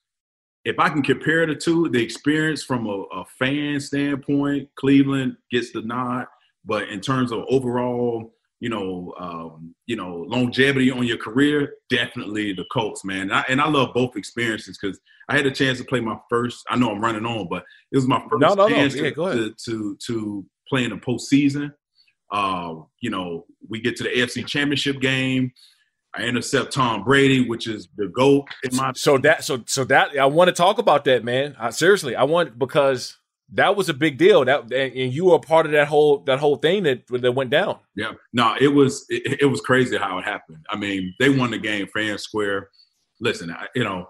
[0.65, 5.71] if I can compare the two, the experience from a, a, fan standpoint, Cleveland gets
[5.71, 6.27] the nod,
[6.65, 12.53] but in terms of overall, you know, um, you know, longevity on your career, definitely
[12.53, 13.23] the Colts, man.
[13.23, 16.17] And I, and I love both experiences because I had a chance to play my
[16.31, 16.65] first.
[16.71, 19.05] I know I'm running on, but it was my first no, no, chance no.
[19.05, 21.73] Yeah, to, to, to play in the postseason.
[22.33, 25.53] Uh, you know, we get to the AFC Championship game.
[26.15, 28.93] I intercept Tom Brady, which is the goat in my.
[28.95, 31.55] So that, so so that I want to talk about that, man.
[31.59, 33.19] I, seriously, I want because
[33.53, 34.45] that was a big deal.
[34.45, 37.79] That and you were part of that whole that whole thing that that went down.
[37.95, 40.65] Yeah, no, it was it, it was crazy how it happened.
[40.71, 42.71] I mean, they won the game fair and square.
[43.21, 44.09] Listen, I, you know,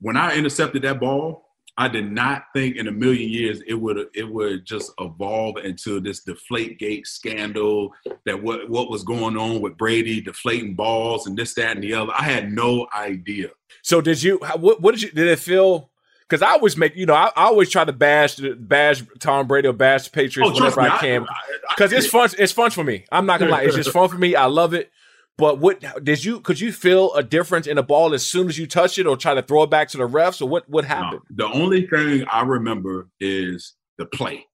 [0.00, 4.06] when I intercepted that ball, I did not think in a million years it would
[4.14, 7.92] it would just evolve into this deflate gate scandal
[8.26, 11.94] that what what was going on with Brady deflating balls and this that and the
[11.94, 12.12] other.
[12.16, 13.48] I had no idea.
[13.82, 15.90] So did you what what did you did it feel
[16.30, 19.66] because I always make you know I, I, always try to bash bash Tom Brady
[19.68, 21.26] or bash the Patriots oh, whenever me, I can
[21.68, 23.04] because it's fun it's fun for me.
[23.10, 24.36] I'm not gonna lie, it's just fun for me.
[24.36, 24.90] I love it.
[25.36, 28.58] But what did you could you feel a difference in the ball as soon as
[28.58, 30.84] you touch it, or try to throw it back to the refs, or what what
[30.84, 31.22] happened?
[31.30, 34.46] No, the only thing I remember is the play,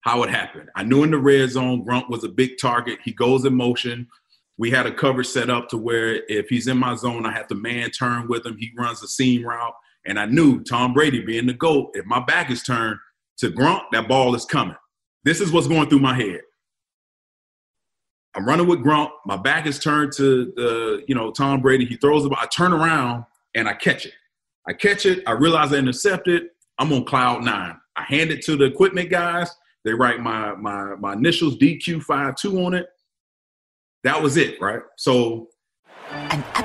[0.00, 0.70] how it happened.
[0.74, 2.98] I knew in the red zone, Gronk was a big target.
[3.04, 4.08] He goes in motion.
[4.56, 7.48] We had a cover set up to where if he's in my zone, I have
[7.48, 8.56] to man turn with him.
[8.56, 9.74] He runs the seam route,
[10.06, 11.90] and I knew Tom Brady being the goat.
[11.94, 12.98] If my back is turned
[13.38, 14.76] to Gronk, that ball is coming.
[15.24, 16.40] This is what's going through my head.
[18.34, 19.10] I'm running with Gronk.
[19.26, 21.84] My back is turned to the, you know, Tom Brady.
[21.84, 22.38] He throws the ball.
[22.40, 24.12] I turn around and I catch it.
[24.66, 25.22] I catch it.
[25.26, 26.44] I realize I intercepted.
[26.78, 27.76] I'm on cloud nine.
[27.96, 29.50] I hand it to the equipment guys.
[29.84, 32.86] They write my my my initials DQ52 on it.
[34.04, 34.80] That was it, right?
[34.96, 35.48] So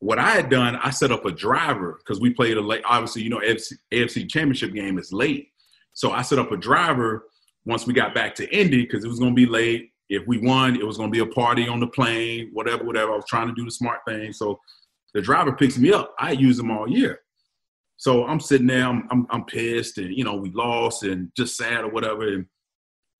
[0.00, 2.82] what I had done, I set up a driver because we played a late.
[2.84, 5.48] Obviously, you know, AFC, AFC Championship game is late,
[5.92, 7.26] so I set up a driver
[7.66, 9.90] once we got back to Indy because it was going to be late.
[10.08, 13.12] If we won, it was going to be a party on the plane, whatever, whatever.
[13.12, 14.60] I was trying to do the smart thing, so
[15.14, 16.14] the driver picks me up.
[16.18, 17.20] I use him all year,
[17.96, 21.56] so I'm sitting there, I'm, I'm, I'm pissed, and you know, we lost and just
[21.56, 22.28] sad or whatever.
[22.28, 22.46] And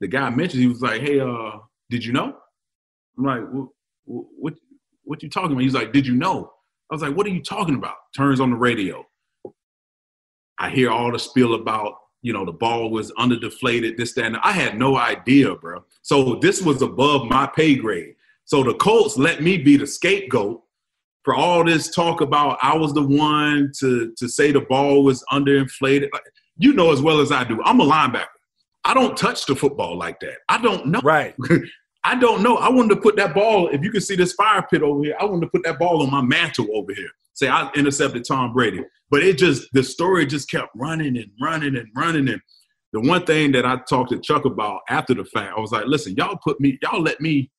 [0.00, 1.58] the guy mentioned he was like, "Hey, uh,
[1.90, 2.36] did you know?"
[3.18, 3.68] I'm like, "What?
[4.04, 4.54] What?
[5.02, 6.52] What you talking about?" He's like, "Did you know?"
[6.90, 7.96] I was like, what are you talking about?
[8.16, 9.06] Turns on the radio.
[10.58, 14.24] I hear all the spiel about, you know, the ball was under deflated, this, that,
[14.24, 15.84] and I had no idea, bro.
[16.02, 18.14] So this was above my pay grade.
[18.44, 20.62] So the Colts let me be the scapegoat
[21.22, 25.22] for all this talk about I was the one to to say the ball was
[25.30, 26.08] underinflated.
[26.56, 27.60] You know as well as I do.
[27.64, 28.24] I'm a linebacker.
[28.84, 30.38] I don't touch the football like that.
[30.48, 31.00] I don't know.
[31.04, 31.34] Right.
[32.04, 32.56] I don't know.
[32.56, 35.16] I wanted to put that ball, if you can see this fire pit over here,
[35.20, 37.10] I wanted to put that ball on my mantle over here.
[37.34, 38.84] Say I intercepted Tom Brady.
[39.10, 42.28] But it just, the story just kept running and running and running.
[42.28, 42.40] And
[42.92, 45.86] the one thing that I talked to Chuck about after the fact, I was like,
[45.86, 47.50] listen, y'all put me, y'all let me,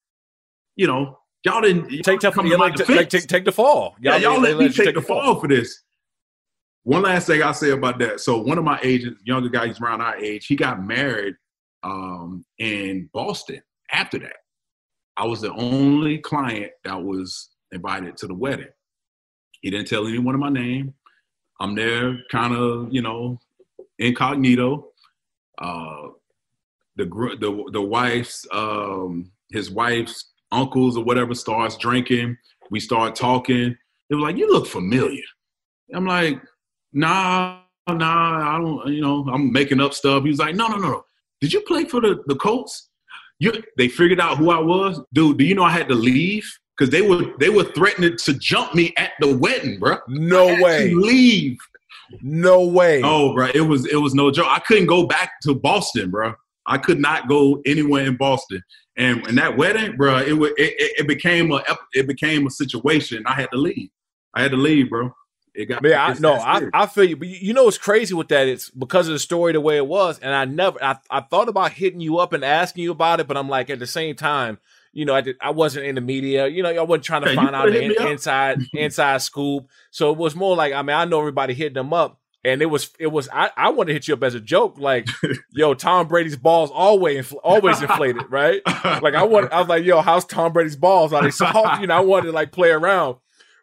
[0.75, 3.95] you know, y'all didn't y'all take, tough, come like, like, take, take the fall.
[3.99, 5.83] Y'all, yeah, y'all let, let me take, take, the fall, fall for this.
[6.83, 8.19] One last thing I'll say about that.
[8.21, 11.35] So one of my agents, younger guy, he's around our age, he got married
[11.83, 14.37] um, in Boston after that.
[15.17, 18.69] I was the only client that was invited to the wedding.
[19.61, 20.93] He didn't tell anyone of my name.
[21.59, 23.39] I'm there kind of, you know,
[23.97, 24.87] incognito.
[25.61, 26.09] Uh,
[26.95, 27.05] the
[27.39, 32.37] the the wife's um, his wife's uncles or whatever starts drinking.
[32.71, 33.75] We start talking.
[34.09, 35.23] They were like, "You look familiar."
[35.93, 36.41] I'm like,
[36.93, 40.23] "Nah, nah, I don't." You know, I'm making up stuff.
[40.23, 41.05] He was like, "No, no, no, no.
[41.41, 42.88] Did you play for the the Colts?"
[43.39, 45.37] You, they figured out who I was, dude.
[45.37, 46.45] Do you know I had to leave
[46.79, 49.97] because they were they were threatening to jump me at the wedding, bro.
[50.07, 50.93] No way.
[50.93, 51.57] leave.
[52.21, 53.01] No way.
[53.03, 54.47] Oh, bro, it was it was no joke.
[54.49, 56.33] I couldn't go back to Boston, bro.
[56.65, 58.63] I could not go anywhere in Boston.
[58.97, 63.23] And and that wedding, bro, it it, it, it became a it became a situation.
[63.25, 63.89] I had to leave.
[64.33, 65.13] I had to leave, bro.
[65.59, 67.17] It got yeah, I, no, I, I feel you.
[67.17, 68.47] But you know what's crazy with that?
[68.47, 71.49] It's because of the story the way it was, and I never I, I thought
[71.49, 74.15] about hitting you up and asking you about it, but I'm like at the same
[74.15, 74.57] time,
[74.93, 77.33] you know, I did I wasn't in the media, you know, I wasn't trying to
[77.33, 79.67] yeah, find out the in, inside inside scoop.
[79.91, 82.21] So it was more like I mean, I know everybody hitting them up.
[82.45, 83.27] And it was, it was.
[83.33, 85.09] I, I want to hit you up as a joke, like,
[85.51, 88.61] yo, Tom Brady's balls always, always inflated, right?
[89.01, 91.11] Like, I want, I was like, yo, how's Tom Brady's balls?
[91.11, 91.81] Are they soft?
[91.81, 93.17] You know, I wanted to like play around.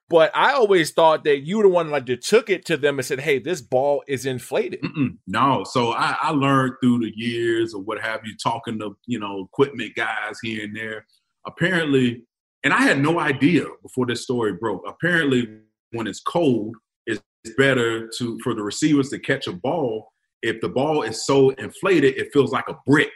[0.08, 2.98] But I always thought that you were the one like that took it to them
[2.98, 7.12] and said, "Hey, this ball is inflated." Mm-mm, no, so I, I, learned through the
[7.16, 11.06] years or what have you, talking to you know equipment guys here and there.
[11.46, 12.24] Apparently,
[12.62, 14.82] And I had no idea before this story broke.
[14.86, 15.48] Apparently,
[15.92, 17.22] when it's cold, it's
[17.56, 20.12] better to for the receivers to catch a ball.
[20.42, 23.12] If the ball is so inflated, it feels like a brick.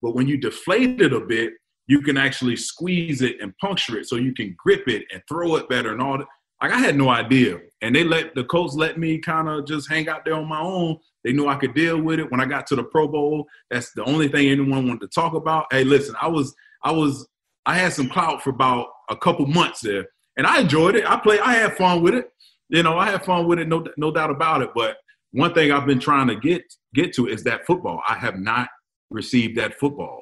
[0.00, 1.52] But when you deflate it a bit,
[1.92, 5.56] you can actually squeeze it and puncture it so you can grip it and throw
[5.56, 6.26] it better and all that.
[6.62, 7.60] Like I had no idea.
[7.82, 10.58] And they let the coach let me kind of just hang out there on my
[10.58, 10.96] own.
[11.22, 12.30] They knew I could deal with it.
[12.30, 15.34] When I got to the Pro Bowl, that's the only thing anyone wanted to talk
[15.34, 15.66] about.
[15.70, 17.28] Hey, listen, I was I was
[17.66, 20.06] I had some clout for about a couple months there.
[20.38, 21.04] And I enjoyed it.
[21.04, 22.30] I played, I had fun with it.
[22.70, 24.70] You know, I had fun with it, no no doubt about it.
[24.74, 24.96] But
[25.32, 26.62] one thing I've been trying to get
[26.94, 28.00] get to is that football.
[28.08, 28.70] I have not
[29.10, 30.21] received that football.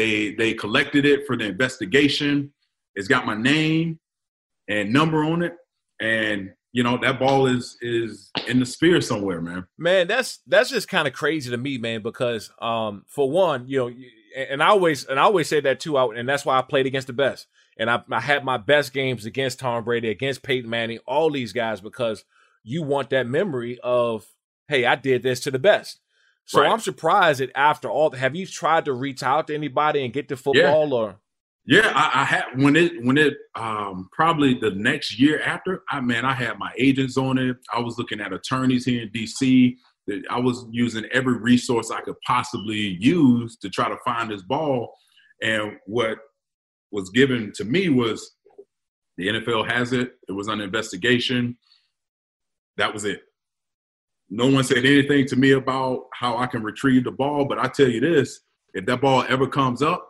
[0.00, 2.54] They they collected it for the investigation.
[2.94, 3.98] It's got my name
[4.66, 5.52] and number on it,
[6.00, 9.66] and you know that ball is is in the sphere somewhere, man.
[9.76, 12.00] Man, that's that's just kind of crazy to me, man.
[12.00, 13.94] Because um, for one, you know,
[14.34, 17.08] and I always and I always say that too, and that's why I played against
[17.08, 21.00] the best, and I, I had my best games against Tom Brady, against Peyton Manning,
[21.06, 22.24] all these guys because
[22.62, 24.24] you want that memory of,
[24.66, 26.00] hey, I did this to the best.
[26.44, 26.70] So right.
[26.70, 30.28] I'm surprised that after all, have you tried to reach out to anybody and get
[30.28, 30.94] the football yeah.
[30.94, 31.16] or?
[31.66, 35.82] Yeah, I, I, had when it when it um, probably the next year after.
[35.90, 37.56] I man, I had my agents on it.
[37.72, 39.76] I was looking at attorneys here in DC.
[40.28, 44.92] I was using every resource I could possibly use to try to find this ball.
[45.42, 46.18] And what
[46.90, 48.36] was given to me was
[49.16, 50.12] the NFL has it.
[50.28, 51.56] It was under investigation.
[52.76, 53.22] That was it.
[54.30, 57.66] No one said anything to me about how I can retrieve the ball, but I
[57.66, 58.40] tell you this:
[58.74, 60.08] if that ball ever comes up,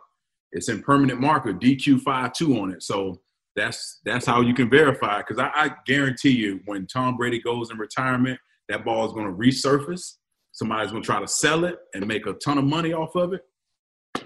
[0.51, 2.83] it's in permanent marker DQ52 on it.
[2.83, 3.21] So
[3.55, 5.19] that's that's how you can verify.
[5.19, 9.25] Because I, I guarantee you, when Tom Brady goes in retirement, that ball is going
[9.25, 10.17] to resurface.
[10.51, 13.33] Somebody's going to try to sell it and make a ton of money off of
[13.33, 13.41] it.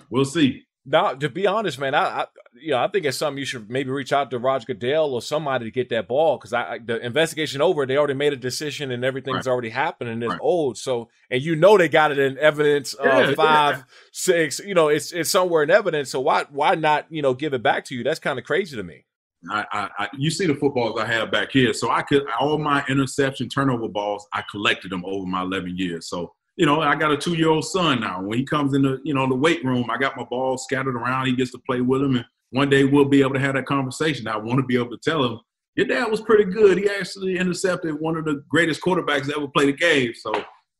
[0.10, 0.64] We'll see.
[0.86, 3.69] Now, to be honest, man, I, I you know I think it's something you should
[3.69, 7.04] maybe reach out to Roger Goodell or somebody to get that ball because I, the
[7.04, 7.86] investigation over.
[7.86, 9.52] They already made a decision and everything's right.
[9.52, 10.39] already happened and it's right.
[10.41, 10.78] old.
[10.78, 13.84] So and you know they got it in evidence yeah, five, yeah.
[14.12, 14.60] six.
[14.60, 16.12] You know it's it's somewhere in evidence.
[16.12, 18.04] So why why not you know give it back to you?
[18.04, 19.06] That's kind of crazy to me.
[19.50, 22.58] I, I, I, you see the footballs I have back here, so I could all
[22.58, 24.28] my interception turnover balls.
[24.34, 26.10] I collected them over my 11 years.
[26.10, 28.22] So you know, I got a two year old son now.
[28.22, 30.96] When he comes in the, you know, the weight room, I got my balls scattered
[30.96, 31.28] around.
[31.28, 32.15] He gets to play with them.
[32.15, 34.28] And one day we'll be able to have that conversation.
[34.28, 35.39] I want to be able to tell him,
[35.76, 36.78] your dad was pretty good.
[36.78, 40.13] He actually intercepted one of the greatest quarterbacks that ever played the game.
[40.15, 40.32] So,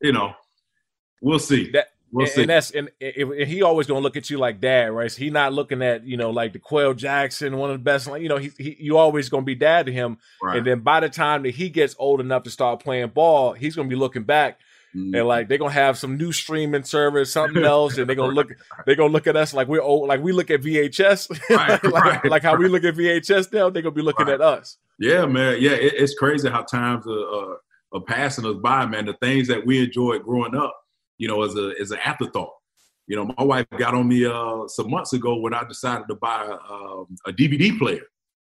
[0.02, 0.34] you know,
[1.22, 1.72] we'll see.
[1.72, 5.12] That, We'll and, and, that's and, he always gonna look at you like dad, right?
[5.12, 8.08] So he not looking at you know like D'Qwell Jackson, one of the best.
[8.08, 10.20] You know, he, he you always gonna be dad to him.
[10.42, 10.58] Right.
[10.58, 13.76] And then by the time that he gets old enough to start playing ball, he's
[13.76, 14.60] gonna be looking back
[14.96, 15.16] Mm-hmm.
[15.16, 18.54] And like they're gonna have some new streaming service, something else, and they're gonna look
[18.86, 22.04] they're gonna look at us like we're old, like we look at VHS, right, like,
[22.06, 22.26] right.
[22.26, 23.70] like, how we look at VHS now.
[23.70, 24.36] They're gonna be looking right.
[24.36, 24.78] at us.
[24.98, 25.58] Yeah, man.
[25.60, 27.58] Yeah, it, it's crazy how times are, are,
[27.94, 29.06] are, passing us by, man.
[29.06, 30.74] The things that we enjoyed growing up,
[31.18, 32.54] you know, as a as an afterthought.
[33.08, 36.16] You know, my wife got on me uh, some months ago when I decided to
[36.16, 38.02] buy a, um, a DVD player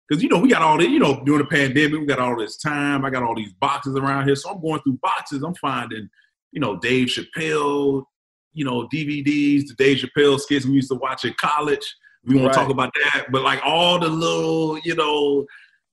[0.09, 2.37] because you know we got all this, you know, during the pandemic, we got all
[2.37, 3.05] this time.
[3.05, 5.41] I got all these boxes around here, so I'm going through boxes.
[5.41, 6.09] I'm finding
[6.53, 8.03] you know, Dave Chappelle,
[8.53, 11.95] you know, DVDs, the Dave Chappelle skits we used to watch in college.
[12.23, 12.55] We won't right.
[12.55, 15.45] talk about that, but like all the little, you know,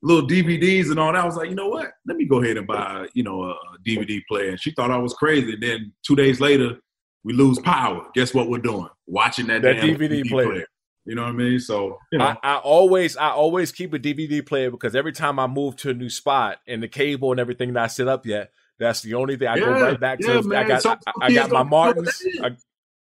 [0.03, 1.23] little DVDs and all that.
[1.23, 1.91] I was like, you know what?
[2.07, 4.51] Let me go ahead and buy, you know, a DVD player.
[4.51, 5.55] And she thought I was crazy.
[5.55, 6.77] And then two days later,
[7.25, 8.07] we lose power.
[8.15, 8.89] Guess what we're doing?
[9.07, 10.47] Watching that, that DVD, DVD player.
[10.47, 10.67] player.
[11.07, 11.59] You know what I mean?
[11.59, 15.39] So you know, I, I, always I always keep a DVD player because every time
[15.39, 18.53] I move to a new spot and the cable and everything not set up yet,
[18.81, 20.39] that's the only thing I yeah, go right back to.
[20.57, 22.23] I got I, I, got my Martins.
[22.43, 22.57] I,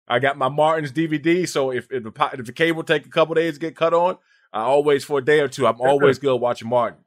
[0.07, 1.47] I, got my Martins DVD.
[1.49, 4.17] So if if the, if the cable take a couple days to get cut on,
[4.53, 5.67] I always for a day or two.
[5.67, 7.01] I'm always good watching Martin.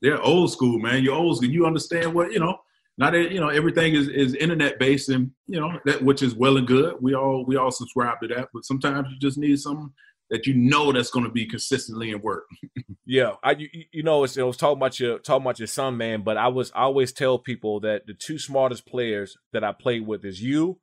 [0.00, 1.02] They're old school, man.
[1.02, 1.50] You're old school.
[1.50, 2.58] You understand what you know.
[2.96, 6.56] Not you know everything is, is internet based, and you know that which is well
[6.56, 6.94] and good.
[7.00, 9.92] We all we all subscribe to that, but sometimes you just need some
[10.30, 12.44] that you know that's going to be consistently in work.
[13.06, 15.96] yeah, I you, you know it's, it was talking about your talking about your son,
[15.96, 16.22] man.
[16.22, 20.06] But I was I always tell people that the two smartest players that I played
[20.06, 20.78] with is you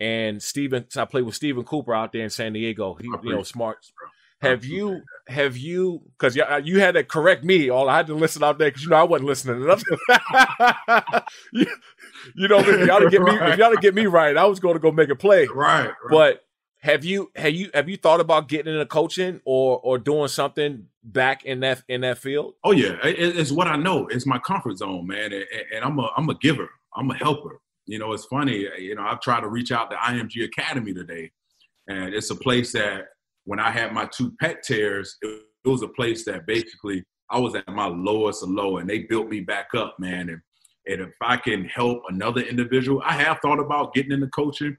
[0.00, 0.86] and Stephen.
[0.96, 2.94] I played with Stephen Cooper out there in San Diego.
[2.94, 3.78] He you know smart.
[4.40, 7.70] Have you have you because you, you had to correct me?
[7.70, 9.82] All I had to listen out there because you know I wasn't listening enough.
[11.52, 11.66] you,
[12.34, 14.60] you know if y'all to get me if y'all to get me right, I was
[14.60, 15.46] going to go make a play.
[15.46, 15.94] Right, right.
[16.10, 16.45] But
[16.80, 20.86] have you have you have you thought about getting into coaching or or doing something
[21.02, 22.54] back in that in that field?
[22.64, 24.06] Oh yeah, it's what I know.
[24.08, 25.32] It's my comfort zone, man.
[25.32, 26.68] And I'm a I'm a giver.
[26.94, 27.60] I'm a helper.
[27.86, 28.66] You know, it's funny.
[28.78, 31.30] You know, I've tried to reach out to IMG Academy today,
[31.88, 33.06] and it's a place that
[33.44, 37.40] when I had my two pec tears, it it was a place that basically I
[37.40, 40.28] was at my lowest of low, and they built me back up, man.
[40.28, 40.40] And
[40.86, 44.76] and if I can help another individual, I have thought about getting into coaching,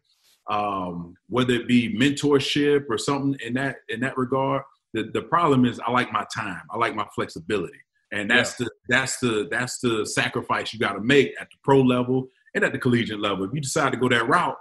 [0.50, 4.64] um, whether it be mentorship or something in that in that regard.
[4.94, 7.80] The the problem is I like my time, I like my flexibility,
[8.12, 8.66] and that's yeah.
[8.66, 12.64] the that's the that's the sacrifice you got to make at the pro level and
[12.64, 13.46] at the collegiate level.
[13.46, 14.56] If you decide to go that route,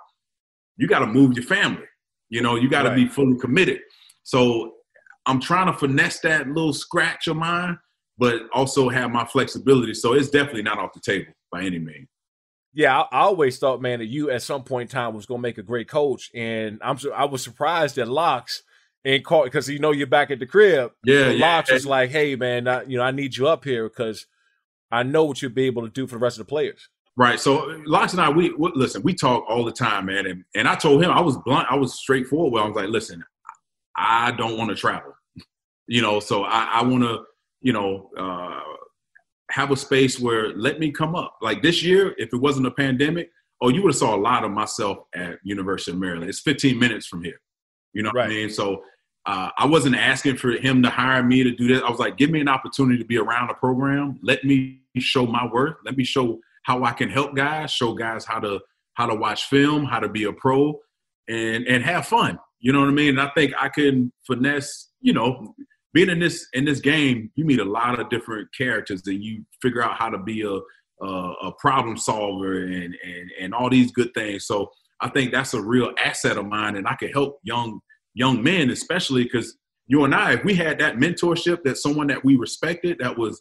[0.77, 1.85] you got to move your family.
[2.29, 2.97] You know, you got to right.
[2.97, 3.81] be fully committed.
[4.25, 4.73] So
[5.27, 7.79] I'm trying to finesse that little scratch of mine,
[8.19, 9.95] but also have my flexibility.
[9.95, 12.09] So it's definitely not off the table by any means.
[12.77, 15.39] Yeah, I, I always thought, man, that you at some point in time was going
[15.39, 18.63] to make a great coach, and I'm I was surprised that Locks
[19.03, 20.93] and call because you know you're back at the crib.
[21.03, 21.47] Yeah, yeah.
[21.47, 24.27] Locks was like, hey, man, I, you know I need you up here because
[24.93, 26.89] I know what you'll be able to do for the rest of the players.
[27.17, 27.41] Right.
[27.41, 29.03] So Locks and I, we, we, listen.
[29.03, 30.27] We talk all the time, man.
[30.27, 31.67] And and I told him I was blunt.
[31.71, 32.53] I was straightforward.
[32.53, 33.25] Well, I was like, listen,
[33.97, 35.15] I don't want to travel.
[35.87, 37.23] You know, so I, I want to,
[37.63, 38.61] you know, uh,
[39.57, 41.39] have a space where let me come up.
[41.41, 43.31] Like this year, if it wasn't a pandemic,
[43.63, 46.29] oh, you would have saw a lot of myself at University of Maryland.
[46.29, 47.41] It's 15 minutes from here.
[47.95, 48.29] You know right.
[48.29, 48.51] what I mean?
[48.51, 48.83] So
[49.25, 51.85] uh, I wasn't asking for him to hire me to do that.
[51.85, 54.21] I was like, give me an opportunity to be around the program.
[54.23, 55.77] Let me show my worth.
[55.87, 58.61] Let me show how I can help guys, show guys how to
[58.93, 60.79] how to watch film, how to be a pro,
[61.31, 62.39] and and have fun.
[62.61, 63.19] You know what I mean?
[63.19, 64.91] And I think I can finesse.
[65.01, 65.55] You know,
[65.97, 69.43] being in this in this game, you meet a lot of different characters, and you
[69.63, 70.59] figure out how to be a
[71.03, 74.47] a, a problem solver and and and all these good things.
[74.47, 74.71] So
[75.01, 77.81] I think that's a real asset of mine, and I can help young
[78.13, 82.23] young men, especially because you and I, if we had that mentorship, that someone that
[82.23, 83.41] we respected, that was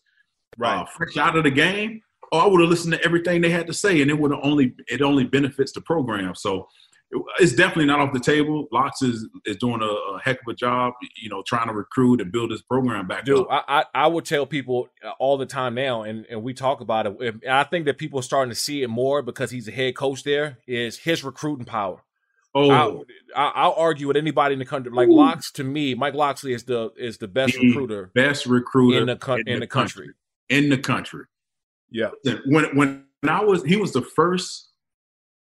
[0.57, 0.79] right.
[0.79, 1.99] Uh, fresh out of the game,
[2.31, 4.75] oh, I would have listened to everything they had to say, and it would only
[4.87, 6.35] it only benefits the program.
[6.35, 6.69] So
[7.39, 8.67] it's definitely not off the table.
[8.71, 12.21] Locks is is doing a, a, heck of a job, you know, trying to recruit
[12.21, 13.47] and build this program back Dude, up.
[13.49, 16.81] I, I, I would tell people uh, all the time now, and, and we talk
[16.81, 17.17] about it.
[17.21, 19.95] And I think that people are starting to see it more because he's a head
[19.95, 20.59] coach there.
[20.67, 22.01] Is his recruiting power?
[22.57, 23.03] Oh,
[23.35, 24.91] I, will argue with anybody in the country.
[24.91, 25.15] Like Ooh.
[25.15, 29.07] Locks, to me, Mike Locksley is the is the best the recruiter, best recruiter in
[29.07, 30.07] the, in, in the, the country.
[30.07, 30.15] country.
[30.49, 31.25] In the country,
[31.91, 32.11] yeah.
[32.45, 34.69] When when I was, he was the first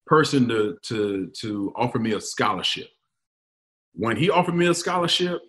[0.06, 2.88] person to to to offer me a scholarship.
[3.94, 5.40] When he offered me a scholarship,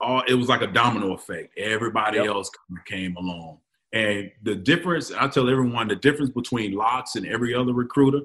[0.00, 1.58] uh, it was like a domino effect.
[1.58, 2.28] Everybody yep.
[2.28, 2.50] else
[2.86, 3.58] came along,
[3.92, 5.12] and the difference.
[5.12, 8.20] I tell everyone the difference between Locks and every other recruiter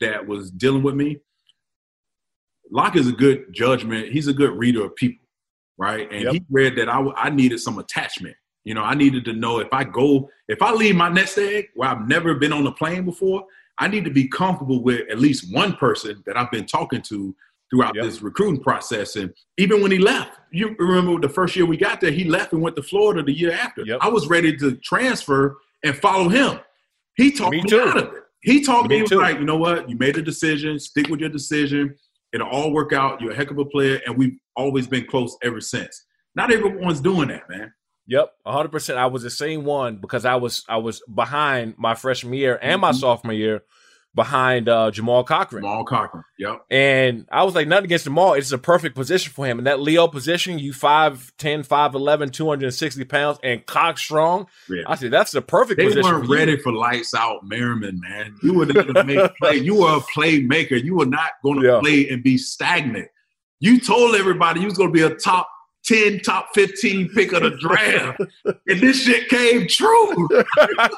[0.00, 1.18] that was dealing with me.
[2.70, 4.12] Locke is a good judgment.
[4.12, 5.26] He's a good reader of people,
[5.78, 6.10] right?
[6.12, 6.32] And yep.
[6.34, 8.36] he read that I, I needed some attachment.
[8.64, 11.68] You know, I needed to know if I go, if I leave my nest egg
[11.74, 13.44] where I've never been on a plane before,
[13.78, 17.34] I need to be comfortable with at least one person that I've been talking to
[17.70, 18.04] throughout yep.
[18.04, 19.16] this recruiting process.
[19.16, 22.52] And even when he left, you remember the first year we got there, he left
[22.52, 23.82] and went to Florida the year after.
[23.84, 23.98] Yep.
[24.00, 26.60] I was ready to transfer and follow him.
[27.16, 28.22] He talked me, me out of it.
[28.42, 29.88] He talked me, me like, you know what?
[29.90, 30.78] You made a decision.
[30.78, 31.94] Stick with your decision.
[32.32, 33.20] It'll all work out.
[33.20, 36.04] You're a heck of a player, and we've always been close ever since.
[36.34, 37.72] Not everyone's doing that, man.
[38.08, 38.98] Yep, hundred percent.
[38.98, 42.80] I was the same one because I was I was behind my freshman year and
[42.80, 42.98] my mm-hmm.
[42.98, 43.62] sophomore year
[44.14, 45.62] behind uh, Jamal Cochran.
[45.62, 46.64] Jamal Cochran, yep.
[46.70, 48.34] And I was like, nothing against Jamal.
[48.34, 49.58] It's a perfect position for him.
[49.58, 54.46] And that Leo position, you 5'10, 5'11, 260 pounds, and cock strong.
[54.68, 54.82] Yeah.
[54.86, 56.02] I said, that's the perfect they position.
[56.02, 58.34] They weren't for ready for lights out Merriman, man.
[58.42, 59.56] You were going to make play.
[59.56, 60.82] You were a playmaker.
[60.82, 61.80] You were not going to yeah.
[61.80, 63.08] play and be stagnant.
[63.60, 65.48] You told everybody you was going to be a top
[65.88, 70.28] 10 top 15 pick of the draft and this shit came true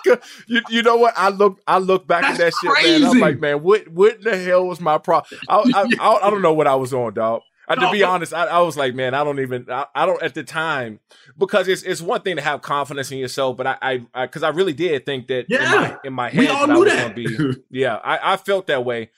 [0.48, 2.92] you, you know what i look i look back That's at that crazy.
[2.92, 6.16] shit man i'm like man what what the hell was my problem I, I, I,
[6.26, 8.76] I, don't know what i was on dog uh, to be honest I, I, was
[8.76, 10.98] like man i don't even I, don't at the time
[11.38, 14.48] because it's it's one thing to have confidence in yourself but i i because I,
[14.48, 15.62] really did think that yeah.
[15.62, 17.14] in, my, in my head we all knew that.
[17.14, 19.10] Be, yeah I, I felt that way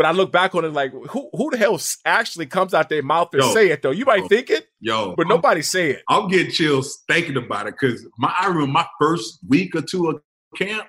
[0.00, 3.02] but I look back on it like, who who the hell actually comes out their
[3.02, 3.90] mouth and yo, say it though?
[3.90, 6.02] You might yo, think it, yo, but nobody say it.
[6.08, 10.08] I'm getting chills thinking about it because my I remember my first week or two
[10.08, 10.22] of
[10.56, 10.88] camp,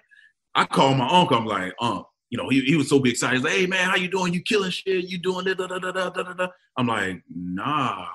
[0.55, 1.35] I called my uncle.
[1.35, 3.35] I'm like, Unc, you know, he, he was so big excited.
[3.35, 4.33] He's like, hey man, how you doing?
[4.33, 5.09] You killing shit?
[5.09, 5.57] You doing it?
[5.57, 6.47] Da, da, da, da, da, da.
[6.77, 8.07] I'm like, nah,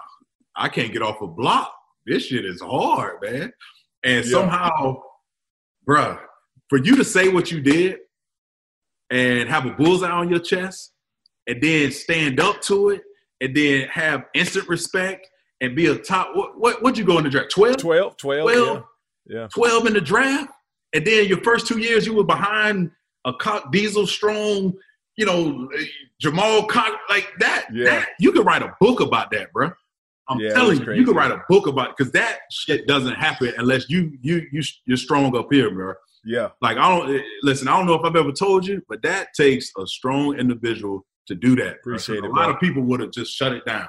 [0.56, 1.74] I can't get off a block.
[2.06, 3.52] This shit is hard, man.
[4.02, 4.30] And yeah.
[4.30, 5.02] somehow,
[5.86, 6.18] bruh,
[6.70, 7.98] for you to say what you did
[9.10, 10.92] and have a bullseye on your chest
[11.46, 13.02] and then stand up to it
[13.40, 15.28] and then have instant respect
[15.60, 18.52] and be a top what what would you go in the draft 12 12 12,
[18.52, 18.84] 12
[19.26, 19.40] yeah.
[19.40, 20.52] yeah 12 in the draft
[20.94, 22.90] and then your first two years you were behind
[23.24, 24.72] a cock diesel strong
[25.16, 25.68] you know
[26.20, 27.84] jamal cock like that yeah.
[27.84, 29.70] that you could write a book about that bro
[30.28, 33.14] I'm Yeah, telling you, you could write a book about it because that shit doesn't
[33.14, 35.94] happen unless you you you you're strong up here, bro.
[36.26, 36.48] Yeah.
[36.60, 37.68] Like I don't listen.
[37.68, 41.34] I don't know if I've ever told you, but that takes a strong individual to
[41.34, 41.76] do that.
[41.76, 42.24] Appreciate it.
[42.24, 43.86] a lot of people would have just shut it down.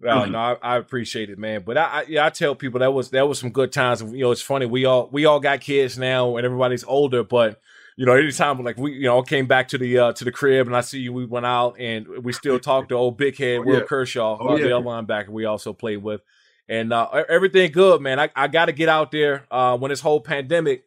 [0.00, 0.30] No, Really?
[0.30, 1.62] no, I, I appreciate it, man.
[1.64, 4.02] But I, I, yeah, I tell people that was that was some good times.
[4.02, 4.66] You know, it's funny.
[4.66, 7.22] We all we all got kids now, and everybody's older.
[7.24, 7.60] But
[7.96, 10.66] you know, anytime like we, you know, came back to the uh, to the crib,
[10.66, 13.58] and I see you, we went out, and we still talk to old big head
[13.60, 13.84] Oh, Will yeah.
[13.84, 14.74] Kershaw, Oh, the yeah.
[14.76, 16.20] other linebacker we also played with,
[16.68, 18.18] and uh, everything good, man.
[18.20, 20.84] I, I got to get out there uh, when this whole pandemic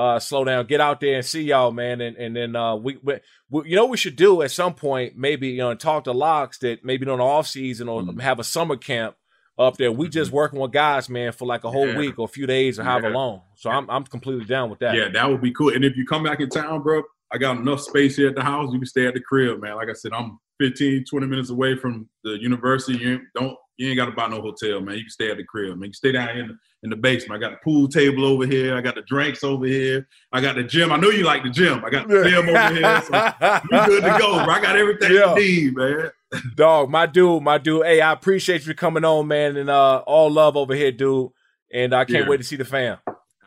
[0.00, 2.98] uh, slow down, get out there and see y'all, man, and and then uh, we,
[3.02, 3.14] we,
[3.50, 6.58] we you know we should do at some point, maybe you know, talk to locks
[6.58, 8.20] that maybe during the off season or Mhm.
[8.20, 9.16] have a summer camp
[9.58, 9.92] up there.
[9.92, 11.98] We just working with guys, man, for like a whole Yeah.
[11.98, 13.14] week or a few days or however Yeah.
[13.14, 13.42] long.
[13.56, 14.94] So I'm I'm completely down with that.
[14.94, 15.74] Yeah, that would be cool.
[15.74, 18.42] And if you come back in town, bro, I got enough space here at the
[18.42, 18.72] house.
[18.72, 19.76] You can stay at the crib, man.
[19.76, 22.98] Like I said, I'm 15, 20 minutes away from the university.
[22.98, 24.96] You don't you ain't got to buy no hotel, man.
[24.96, 25.78] You can stay at the crib, man.
[25.80, 27.42] You can stay down in the, in the basement.
[27.42, 28.76] I got the pool table over here.
[28.76, 30.06] I got the drinks over here.
[30.32, 30.92] I got the gym.
[30.92, 31.82] I know you like the gym.
[31.84, 33.00] I got the gym over here.
[33.02, 34.52] So we good to go, bro.
[34.54, 35.34] I got everything Yeah.
[35.36, 36.10] you need, man.
[36.54, 37.86] Dog, my dude, my dude.
[37.86, 41.30] Hey, I appreciate you coming on, man, and uh all love over here, dude.
[41.72, 42.28] And I can't Yeah.
[42.28, 42.98] wait to see the fam.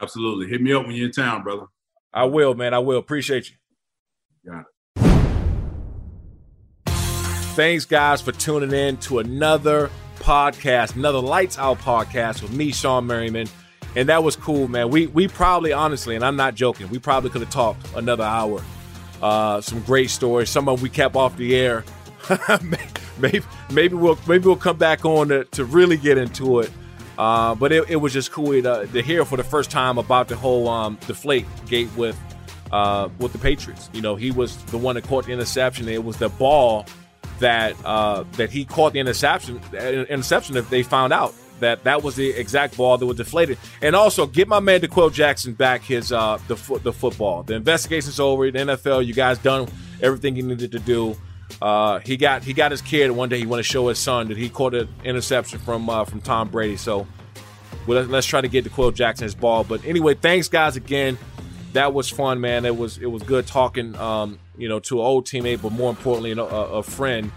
[0.01, 0.47] Absolutely.
[0.47, 1.67] Hit me up when you're in town, brother.
[2.13, 2.73] I will, man.
[2.73, 2.97] I will.
[2.97, 3.55] Appreciate you.
[4.51, 4.65] Got it.
[7.55, 9.91] Thanks, guys, for tuning in to another
[10.23, 13.47] podcast, another Lights Out podcast with me, Shawne Merriman.
[13.95, 14.89] And that was cool, man.
[14.89, 18.63] We we probably, honestly, and I'm not joking, we probably could have talked another hour.
[19.21, 20.49] Uh, some great stories.
[20.49, 21.83] Some of we kept off the air.
[23.19, 26.71] maybe maybe we'll maybe we'll come back on to, to really get into it.
[27.17, 30.27] Uh, but it, it was just cool to, to hear for the first time about
[30.27, 32.19] the whole um, deflate gate with
[32.71, 33.89] uh, with the Patriots.
[33.93, 35.87] You know, he was the one that caught the interception.
[35.87, 36.87] It was the ball
[37.43, 42.01] that uh, that he caught the interception uh, interception if they found out that that
[42.01, 43.57] was the exact ball that was deflated.
[43.81, 47.43] And also get my man D'Qwell Jackson back his uh, the foot the football.
[47.43, 48.49] The investigation's over.
[48.49, 49.67] The NFL, you guys done
[50.01, 51.17] everything you needed to do.
[51.61, 53.39] Uh, he got he got his kid one day.
[53.39, 56.47] He want to show his son that he caught an interception from uh, from Tom
[56.49, 56.77] Brady.
[56.77, 57.05] So
[57.87, 59.65] well, let's, try to get D'Qwell Jackson his ball.
[59.65, 61.17] But anyway, thanks guys again.
[61.73, 62.65] That was fun, man.
[62.65, 65.89] It was it was good talking, um, you know, to an old teammate, but more
[65.89, 67.31] importantly, you know, a, a friend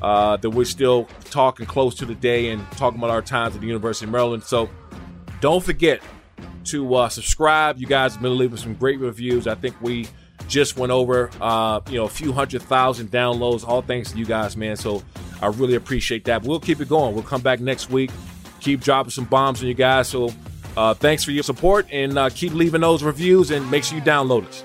[0.00, 3.66] uh, that we're still talking close to today and talking about our times at the
[3.66, 4.42] University of Maryland.
[4.42, 4.68] So
[5.40, 6.02] don't forget
[6.64, 7.78] to uh, subscribe.
[7.78, 9.46] You guys have been leaving some great reviews.
[9.46, 10.08] I think we
[10.48, 13.66] just went over, uh, you know, a few hundred thousand downloads.
[13.66, 14.76] All thanks to you guys, man.
[14.76, 15.02] So
[15.40, 16.42] I really appreciate that.
[16.42, 17.14] We'll keep it going.
[17.14, 18.10] We'll come back next week.
[18.60, 20.08] Keep dropping some bombs on you guys.
[20.08, 20.32] So
[20.76, 24.04] uh, thanks for your support and uh, keep leaving those reviews and make sure you
[24.04, 24.64] download us.